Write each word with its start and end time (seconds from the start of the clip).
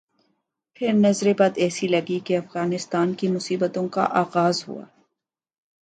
پھر 0.73 0.93
نظر 0.93 1.31
بد 1.39 1.57
ایسی 1.57 1.87
لگی 1.87 2.19
کہ 2.19 2.37
افغانستان 2.37 3.13
کی 3.13 3.27
مصیبتوں 3.27 3.87
کا 3.87 4.05
آغاز 4.11 4.67
ہوا۔ 4.67 4.83